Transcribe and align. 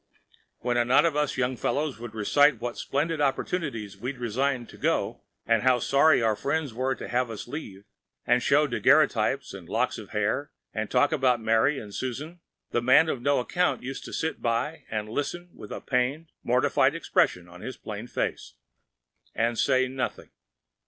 When 0.61 0.77
a 0.77 0.83
knot 0.85 1.05
of 1.05 1.15
us 1.15 1.37
young 1.37 1.55
fellows 1.55 1.99
would 1.99 2.15
recite 2.15 2.59
what 2.59 2.75
splendid 2.75 3.21
opportunities 3.21 3.95
we 3.95 4.13
resigned 4.13 4.67
to 4.69 4.77
go, 4.79 5.21
and 5.45 5.61
how 5.61 5.77
sorry 5.77 6.23
our 6.23 6.35
friends 6.35 6.73
were 6.73 6.95
to 6.95 7.07
have 7.07 7.29
us 7.29 7.47
leave, 7.47 7.83
and 8.25 8.41
show 8.41 8.65
daguerreotypes 8.67 9.53
and 9.53 9.69
locks 9.69 9.99
of 9.99 10.09
hair, 10.09 10.49
and 10.73 10.89
talk 10.89 11.11
of 11.11 11.39
Mary 11.39 11.77
and 11.77 11.93
Susan, 11.93 12.39
the 12.71 12.81
man 12.81 13.09
of 13.09 13.21
no 13.21 13.39
account 13.39 13.83
used 13.83 14.03
to 14.05 14.11
sit 14.11 14.41
by 14.41 14.85
and 14.89 15.07
listen 15.07 15.51
with 15.53 15.69
a 15.71 15.81
pained, 15.81 16.31
mortified 16.43 16.95
expression 16.95 17.47
on 17.47 17.61
his 17.61 17.77
plain 17.77 18.07
face, 18.07 18.55
and 19.35 19.59
say 19.59 19.87
nothing. 19.87 20.31